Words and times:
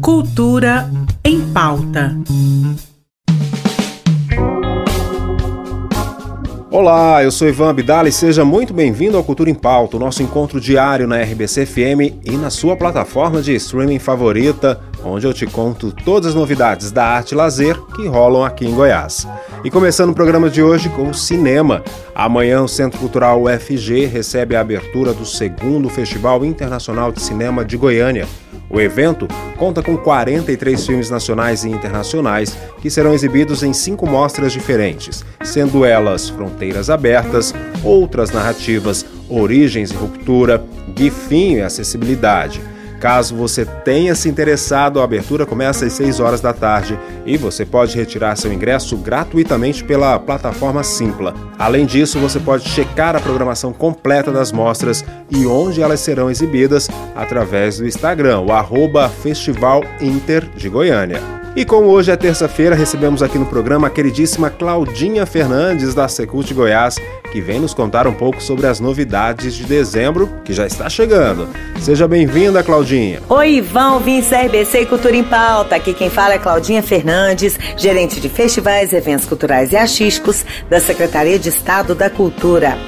Cultura 0.00 0.90
em 1.24 1.40
pauta. 1.52 2.16
Olá, 6.70 7.24
eu 7.24 7.30
sou 7.30 7.48
Ivan 7.48 7.70
Abdala 7.70 8.08
e 8.08 8.12
seja 8.12 8.44
muito 8.44 8.72
bem-vindo 8.74 9.16
ao 9.16 9.24
Cultura 9.24 9.50
em 9.50 9.54
Pauta, 9.54 9.96
o 9.96 10.00
nosso 10.00 10.22
encontro 10.22 10.60
diário 10.60 11.08
na 11.08 11.20
RBC 11.22 11.66
FM 11.66 12.22
e 12.24 12.36
na 12.36 12.50
sua 12.50 12.76
plataforma 12.76 13.42
de 13.42 13.54
streaming 13.54 13.98
favorita, 13.98 14.80
onde 15.10 15.26
eu 15.26 15.32
te 15.32 15.46
conto 15.46 15.92
todas 15.92 16.28
as 16.30 16.34
novidades 16.34 16.92
da 16.92 17.04
arte 17.04 17.32
e 17.32 17.34
lazer 17.34 17.80
que 17.94 18.06
rolam 18.06 18.44
aqui 18.44 18.66
em 18.66 18.74
Goiás. 18.74 19.26
E 19.64 19.70
começando 19.70 20.10
o 20.10 20.14
programa 20.14 20.48
de 20.48 20.62
hoje 20.62 20.88
com 20.88 21.12
cinema. 21.12 21.82
Amanhã 22.14 22.62
o 22.62 22.68
Centro 22.68 22.98
Cultural 22.98 23.42
UFG 23.42 24.06
recebe 24.06 24.54
a 24.54 24.60
abertura 24.60 25.12
do 25.12 25.24
segundo 25.24 25.88
Festival 25.88 26.44
Internacional 26.44 27.10
de 27.10 27.20
Cinema 27.20 27.64
de 27.64 27.76
Goiânia. 27.76 28.26
O 28.70 28.80
evento 28.80 29.26
conta 29.56 29.82
com 29.82 29.96
43 29.96 30.86
filmes 30.86 31.10
nacionais 31.10 31.64
e 31.64 31.70
internacionais 31.70 32.56
que 32.80 32.90
serão 32.90 33.14
exibidos 33.14 33.62
em 33.62 33.72
cinco 33.72 34.06
mostras 34.06 34.52
diferentes, 34.52 35.24
sendo 35.42 35.84
elas 35.84 36.28
Fronteiras 36.28 36.90
Abertas, 36.90 37.54
Outras 37.82 38.30
Narrativas, 38.30 39.06
Origens 39.28 39.90
e 39.90 39.94
Ruptura, 39.94 40.62
Guifinho 40.94 41.58
e 41.58 41.62
Acessibilidade. 41.62 42.60
Caso 43.00 43.36
você 43.36 43.64
tenha 43.64 44.14
se 44.14 44.28
interessado, 44.28 45.00
a 45.00 45.04
abertura 45.04 45.46
começa 45.46 45.86
às 45.86 45.92
6 45.92 46.18
horas 46.18 46.40
da 46.40 46.52
tarde 46.52 46.98
e 47.24 47.36
você 47.36 47.64
pode 47.64 47.96
retirar 47.96 48.36
seu 48.36 48.52
ingresso 48.52 48.96
gratuitamente 48.96 49.84
pela 49.84 50.18
plataforma 50.18 50.82
Simpla. 50.82 51.32
Além 51.58 51.86
disso, 51.86 52.18
você 52.18 52.40
pode 52.40 52.68
checar 52.68 53.14
a 53.14 53.20
programação 53.20 53.72
completa 53.72 54.32
das 54.32 54.50
mostras 54.50 55.04
e 55.30 55.46
onde 55.46 55.80
elas 55.80 56.00
serão 56.00 56.30
exibidas 56.30 56.88
através 57.14 57.78
do 57.78 57.86
Instagram, 57.86 58.40
o 58.40 58.52
arroba 58.52 59.08
Festival 59.08 59.82
Inter 60.00 60.48
de 60.56 60.68
Goiânia. 60.68 61.37
E 61.56 61.64
como 61.64 61.88
hoje 61.88 62.12
é 62.12 62.16
terça-feira, 62.16 62.76
recebemos 62.76 63.22
aqui 63.22 63.38
no 63.38 63.46
programa 63.46 63.88
a 63.88 63.90
queridíssima 63.90 64.48
Claudinha 64.48 65.26
Fernandes 65.26 65.94
da 65.94 66.06
Secult 66.06 66.52
Goiás, 66.54 66.96
que 67.32 67.40
vem 67.40 67.58
nos 67.58 67.74
contar 67.74 68.06
um 68.06 68.12
pouco 68.12 68.40
sobre 68.40 68.66
as 68.66 68.78
novidades 68.78 69.54
de 69.54 69.64
dezembro, 69.64 70.30
que 70.44 70.52
já 70.52 70.66
está 70.66 70.88
chegando. 70.88 71.48
Seja 71.80 72.06
bem-vinda, 72.06 72.62
Claudinha. 72.62 73.20
Oi, 73.28 73.54
Ivan, 73.54 74.00
da 74.30 74.42
RBC 74.42 74.86
Cultura 74.86 75.16
em 75.16 75.24
Pauta. 75.24 75.74
Aqui 75.74 75.92
quem 75.92 76.10
fala 76.10 76.34
é 76.34 76.38
Claudinha 76.38 76.82
Fernandes, 76.82 77.58
gerente 77.76 78.20
de 78.20 78.28
festivais, 78.28 78.92
eventos 78.92 79.26
culturais 79.26 79.72
e 79.72 79.76
artísticos 79.76 80.44
da 80.70 80.78
Secretaria 80.78 81.38
de 81.38 81.48
Estado 81.48 81.94
da 81.94 82.08
Cultura. 82.08 82.78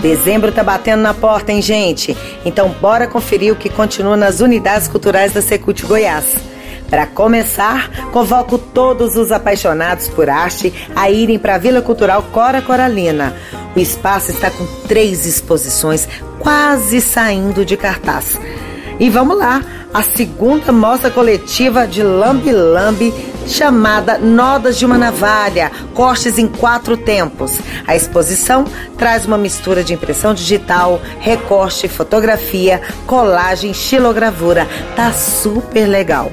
Dezembro 0.00 0.52
tá 0.52 0.62
batendo 0.62 1.00
na 1.02 1.14
porta, 1.14 1.50
hein, 1.50 1.62
gente? 1.62 2.16
Então 2.44 2.68
bora 2.80 3.08
conferir 3.08 3.52
o 3.52 3.56
que 3.56 3.70
continua 3.70 4.16
nas 4.16 4.40
unidades 4.40 4.86
culturais 4.86 5.32
da 5.32 5.40
Secult 5.40 5.82
Goiás. 5.84 6.53
Para 6.88 7.06
começar, 7.06 7.90
convoco 8.12 8.58
todos 8.58 9.16
os 9.16 9.32
apaixonados 9.32 10.08
por 10.08 10.28
arte 10.28 10.72
a 10.94 11.10
irem 11.10 11.38
para 11.38 11.56
a 11.56 11.58
Vila 11.58 11.82
Cultural 11.82 12.22
Cora 12.32 12.62
Coralina. 12.62 13.34
O 13.74 13.78
espaço 13.78 14.30
está 14.30 14.50
com 14.50 14.64
três 14.86 15.26
exposições 15.26 16.08
quase 16.38 17.00
saindo 17.00 17.64
de 17.64 17.76
cartaz. 17.76 18.38
E 19.00 19.10
vamos 19.10 19.36
lá, 19.36 19.60
a 19.92 20.02
segunda 20.02 20.70
mostra 20.70 21.10
coletiva 21.10 21.86
de 21.86 22.02
Lambi 22.02 22.52
Lambi, 22.52 23.12
chamada 23.46 24.18
Nodas 24.18 24.78
de 24.78 24.86
uma 24.86 24.96
Navalha, 24.96 25.72
cortes 25.94 26.38
em 26.38 26.46
quatro 26.46 26.96
tempos. 26.96 27.58
A 27.86 27.96
exposição 27.96 28.64
traz 28.96 29.26
uma 29.26 29.38
mistura 29.38 29.82
de 29.82 29.92
impressão 29.92 30.32
digital, 30.32 31.00
recorte, 31.18 31.88
fotografia, 31.88 32.80
colagem, 33.06 33.74
xilogravura. 33.74 34.68
Tá 34.94 35.12
super 35.12 35.86
legal. 35.86 36.30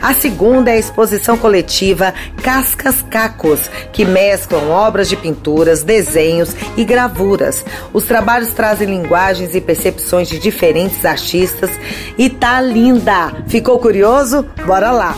A 0.00 0.14
segunda 0.14 0.70
é 0.70 0.74
a 0.74 0.78
exposição 0.78 1.36
coletiva 1.36 2.14
Cascas 2.42 3.02
Cacos, 3.02 3.60
que 3.92 4.04
mesclam 4.04 4.70
obras 4.70 5.08
de 5.08 5.16
pinturas, 5.16 5.82
desenhos 5.82 6.54
e 6.76 6.84
gravuras. 6.84 7.64
Os 7.92 8.04
trabalhos 8.04 8.52
trazem 8.52 8.88
linguagens 8.88 9.54
e 9.54 9.60
percepções 9.60 10.28
de 10.28 10.38
diferentes 10.38 11.04
artistas 11.04 11.70
e 12.16 12.28
tá 12.28 12.60
linda! 12.60 13.32
Ficou 13.46 13.78
curioso? 13.78 14.46
Bora 14.66 14.90
lá! 14.90 15.16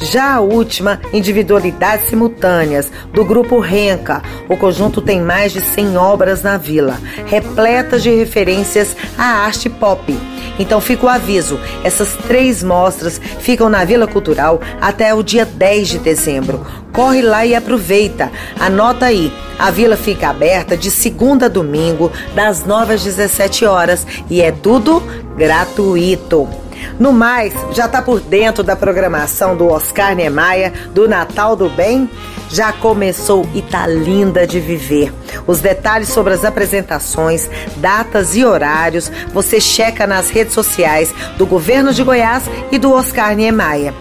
Já 0.00 0.34
a 0.34 0.40
última, 0.40 1.00
Individualidades 1.12 2.08
Simultâneas, 2.08 2.92
do 3.12 3.24
grupo 3.24 3.58
Renca. 3.58 4.22
O 4.48 4.56
conjunto 4.56 5.00
tem 5.00 5.22
mais 5.22 5.52
de 5.52 5.60
100 5.60 5.96
obras 5.96 6.42
na 6.42 6.58
vila, 6.58 6.98
repletas 7.26 8.02
de 8.02 8.10
referências 8.10 8.94
à 9.16 9.44
arte 9.46 9.70
pop. 9.70 10.14
Então 10.58 10.80
fica 10.80 11.06
o 11.06 11.08
aviso: 11.08 11.58
essas 11.84 12.14
três 12.26 12.62
mostras 12.62 13.20
ficam 13.40 13.68
na 13.68 13.84
Vila 13.84 14.06
Cultural 14.06 14.60
até 14.80 15.14
o 15.14 15.22
dia 15.22 15.44
10 15.44 15.88
de 15.88 15.98
dezembro. 15.98 16.66
Corre 16.92 17.22
lá 17.22 17.44
e 17.44 17.54
aproveita. 17.54 18.30
Anota 18.58 19.06
aí. 19.06 19.32
A 19.58 19.70
vila 19.70 19.96
fica 19.96 20.28
aberta 20.28 20.76
de 20.76 20.90
segunda 20.90 21.46
a 21.46 21.48
domingo, 21.48 22.12
das 22.34 22.64
9 22.66 22.94
às 22.94 23.04
17 23.04 23.64
horas 23.64 24.06
e 24.28 24.42
é 24.42 24.52
tudo 24.52 25.02
gratuito. 25.36 26.65
No 26.98 27.12
mais, 27.12 27.52
já 27.72 27.86
está 27.86 28.00
por 28.00 28.20
dentro 28.20 28.62
da 28.62 28.76
programação 28.76 29.56
do 29.56 29.68
Oscar 29.68 30.14
Niemeyer 30.14 30.72
do 30.90 31.08
Natal 31.08 31.54
do 31.56 31.68
Bem? 31.68 32.08
Já 32.48 32.72
começou 32.72 33.46
e 33.54 33.60
tá 33.60 33.86
linda 33.86 34.46
de 34.46 34.60
viver. 34.60 35.12
Os 35.46 35.60
detalhes 35.60 36.08
sobre 36.08 36.32
as 36.32 36.44
apresentações, 36.44 37.48
datas 37.76 38.36
e 38.36 38.44
horários 38.44 39.10
você 39.32 39.60
checa 39.60 40.06
nas 40.06 40.30
redes 40.30 40.54
sociais 40.54 41.12
do 41.36 41.46
Governo 41.46 41.92
de 41.92 42.02
Goiás 42.02 42.44
e 42.70 42.78
do 42.78 42.92
Oscar 42.92 43.34
Niemeyer. 43.34 43.92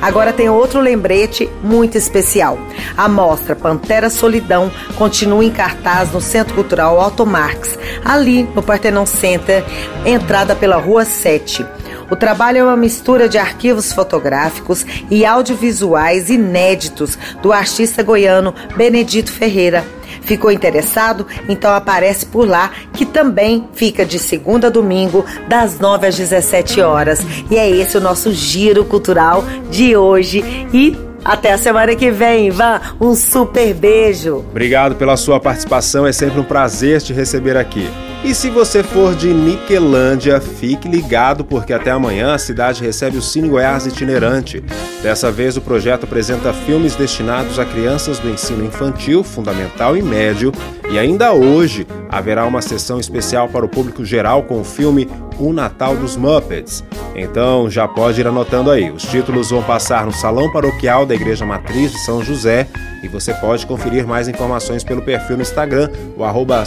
Agora 0.00 0.32
tem 0.32 0.48
outro 0.48 0.80
lembrete 0.80 1.48
muito 1.62 1.98
especial. 1.98 2.58
A 2.96 3.08
mostra 3.08 3.56
Pantera 3.56 4.08
Solidão 4.08 4.70
continua 4.96 5.44
em 5.44 5.50
cartaz 5.50 6.12
no 6.12 6.20
Centro 6.20 6.54
Cultural 6.54 6.98
Otto 6.98 7.26
Marx, 7.26 7.78
ali 8.04 8.44
no 8.54 8.62
Partenon 8.62 9.06
Center, 9.06 9.64
entrada 10.04 10.54
pela 10.54 10.76
Rua 10.76 11.04
7. 11.04 11.66
O 12.10 12.16
trabalho 12.16 12.58
é 12.58 12.64
uma 12.64 12.76
mistura 12.76 13.28
de 13.28 13.36
arquivos 13.36 13.92
fotográficos 13.92 14.84
e 15.10 15.26
audiovisuais 15.26 16.30
inéditos 16.30 17.18
do 17.42 17.52
artista 17.52 18.02
goiano 18.02 18.54
Benedito 18.76 19.30
Ferreira. 19.30 19.84
Ficou 20.22 20.50
interessado? 20.50 21.26
Então 21.48 21.72
aparece 21.72 22.26
por 22.26 22.46
lá, 22.46 22.70
que 22.92 23.06
também 23.06 23.68
fica 23.72 24.04
de 24.04 24.18
segunda 24.18 24.66
a 24.66 24.70
domingo, 24.70 25.24
das 25.48 25.78
9 25.78 26.06
às 26.06 26.16
17 26.16 26.80
horas. 26.80 27.20
E 27.50 27.56
é 27.56 27.68
esse 27.68 27.96
o 27.96 28.00
nosso 28.00 28.32
giro 28.32 28.84
cultural 28.84 29.44
de 29.70 29.96
hoje. 29.96 30.42
E 30.72 30.96
até 31.24 31.52
a 31.52 31.58
semana 31.58 31.94
que 31.94 32.10
vem, 32.10 32.48
Ivan. 32.48 32.80
Um 33.00 33.14
super 33.14 33.74
beijo. 33.74 34.44
Obrigado 34.50 34.96
pela 34.96 35.16
sua 35.16 35.38
participação, 35.38 36.06
é 36.06 36.12
sempre 36.12 36.40
um 36.40 36.44
prazer 36.44 37.02
te 37.02 37.12
receber 37.12 37.56
aqui. 37.56 37.88
E 38.24 38.34
se 38.34 38.50
você 38.50 38.82
for 38.82 39.14
de 39.14 39.32
Niquelândia, 39.32 40.40
fique 40.40 40.88
ligado 40.88 41.44
porque 41.44 41.72
até 41.72 41.90
amanhã 41.90 42.34
a 42.34 42.38
cidade 42.38 42.82
recebe 42.82 43.16
o 43.16 43.22
Cine 43.22 43.48
Goiás 43.48 43.86
itinerante. 43.86 44.62
Dessa 45.02 45.30
vez 45.30 45.56
o 45.56 45.60
projeto 45.60 46.04
apresenta 46.04 46.52
filmes 46.52 46.96
destinados 46.96 47.58
a 47.58 47.64
crianças 47.64 48.18
do 48.18 48.28
ensino 48.28 48.64
infantil, 48.64 49.22
fundamental 49.22 49.96
e 49.96 50.02
médio, 50.02 50.52
e 50.90 50.98
ainda 50.98 51.32
hoje 51.32 51.86
haverá 52.08 52.44
uma 52.44 52.60
sessão 52.60 52.98
especial 52.98 53.48
para 53.48 53.64
o 53.64 53.68
público 53.68 54.04
geral 54.04 54.42
com 54.42 54.60
o 54.60 54.64
filme 54.64 55.08
O 55.38 55.52
Natal 55.52 55.94
dos 55.96 56.16
Muppets. 56.16 56.82
Então 57.14 57.70
já 57.70 57.86
pode 57.86 58.20
ir 58.20 58.26
anotando 58.26 58.70
aí. 58.70 58.90
Os 58.90 59.04
títulos 59.04 59.50
vão 59.50 59.62
passar 59.62 60.04
no 60.04 60.12
Salão 60.12 60.50
Paroquial 60.50 61.06
da 61.06 61.14
Igreja 61.14 61.46
Matriz 61.46 61.92
de 61.92 61.98
São 62.04 62.22
José 62.22 62.66
e 63.02 63.08
você 63.08 63.32
pode 63.34 63.64
conferir 63.64 64.06
mais 64.06 64.26
informações 64.26 64.82
pelo 64.82 65.02
perfil 65.02 65.36
no 65.36 65.42
Instagram, 65.42 65.88
o 66.16 66.24
arroba 66.24 66.64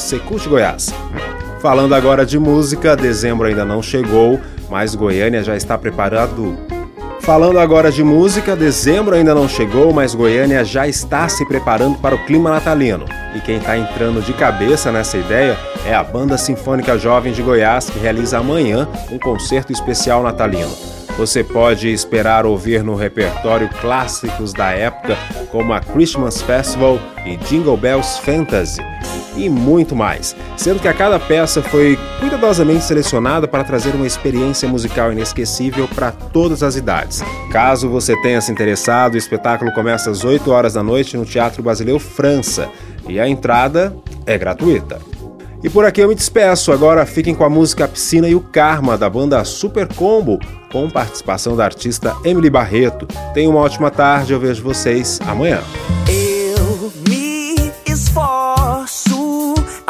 Goiás. 0.47 0.94
Falando 1.62 1.94
agora 1.94 2.26
de 2.26 2.40
música, 2.40 2.96
dezembro 2.96 3.46
ainda 3.46 3.64
não 3.64 3.84
chegou, 3.84 4.40
mas 4.68 4.96
Goiânia 4.96 5.44
já 5.44 5.56
está 5.56 5.78
preparado. 5.78 6.58
Falando 7.19 7.60
agora 7.60 7.92
de 7.92 8.04
música, 8.04 8.56
dezembro 8.56 9.16
ainda 9.16 9.36
não 9.36 9.48
chegou, 9.48 9.94
mas 9.94 10.16
Goiânia 10.16 10.66
já 10.66 10.88
está 10.88 11.30
se 11.30 11.46
preparando 11.46 12.00
para 12.00 12.16
o 12.16 12.25
clima 12.25 12.50
natalino. 12.50 13.06
E 13.36 13.40
quem 13.42 13.58
está 13.58 13.78
entrando 13.78 14.25
de 14.25 14.34
cabeça 14.34 14.92
nessa 14.92 15.19
ideia 15.19 15.56
é 15.86 15.94
a 15.94 16.04
Banda 16.04 16.36
Sinfônica 16.36 16.98
Jovem 16.98 17.31
de 17.31 17.44
Goiás, 17.44 17.92
que 17.92 18.00
realiza 18.00 18.40
amanhã 18.40 18.88
um 19.12 19.19
concerto 19.19 19.72
especial 19.72 20.24
natalino. 20.24 20.75
Você 21.16 21.44
pode 21.44 21.94
esperar 21.94 22.44
ouvir 22.44 22.84
no 22.84 22.96
repertório 22.96 23.69
clássicos 23.80 24.52
da 24.52 24.72
época, 24.72 25.16
como 25.52 25.74
a 25.74 25.80
Christmas 25.80 26.42
Festival 26.42 27.00
e 27.24 27.38
Jingle 27.38 27.78
Bells 27.78 28.19
Fantasy, 28.22 28.81
e 29.36 29.50
muito 29.50 29.95
mais. 29.95 30.36
Sendo 30.57 30.80
que 30.80 30.88
a 30.88 30.94
cada 30.94 31.19
peça 31.19 31.62
foi 31.62 31.98
cuidadosamente 32.19 32.83
selecionada 32.83 33.48
para 33.48 33.63
trazer 33.63 33.95
uma 33.95 34.07
experiência 34.07 34.68
musical 34.68 35.12
inesquecível 35.12 35.88
para 35.88 36.12
todas 36.12 36.63
as 36.63 36.75
idades. 36.75 37.24
Caso 37.51 37.89
você 37.89 38.16
tenha 38.22 38.42
se 38.42 38.51
interessado, 38.51 39.16
o 39.16 39.18
espetáculo 39.18 39.72
começa 39.74 40.10
às 40.10 40.24
8 40.24 40.50
horas 40.51 40.74
da 40.74 40.83
noite 40.83 41.18
no 41.18 41.25
Teatro 41.25 41.63
Basileu 41.63 42.00
França 42.00 42.69
e 43.07 43.19
a 43.19 43.28
entrada 43.28 43.95
é 44.25 44.38
gratuita. 44.38 45.00
E 45.63 45.69
por 45.69 45.86
aqui 45.86 46.01
eu 46.01 46.07
me 46.07 46.16
despeço. 46.16 46.72
Agora 46.72 47.06
fiquem 47.06 47.36
com 47.36 47.44
a 47.44 47.50
música 47.50 47.88
Piscina 47.88 48.28
e 48.28 48.33
o 48.33 48.42
Karma 48.42 48.98
da 48.98 49.10
banda 49.10 49.44
Super 49.44 49.88
Combo, 49.94 50.39
com 50.72 50.89
participação 50.89 51.56
da 51.56 51.66
artista 51.66 52.16
Emily 52.25 52.50
Barreto. 52.50 53.07
Tenham 53.33 53.51
uma 53.51 53.62
ótima 53.62 53.92
tarde, 53.92 54.33
eu 54.33 54.39
vejo 54.39 54.63
vocês 54.63 55.19
amanhã. 55.28 55.62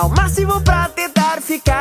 ao 0.01 0.09
máximo 0.09 0.59
pra 0.61 0.89
tentar 0.89 1.39
ficar. 1.41 1.80